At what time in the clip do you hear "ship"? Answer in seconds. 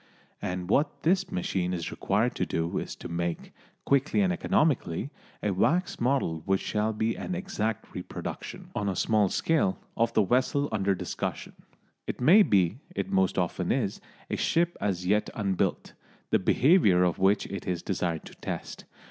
14.37-14.75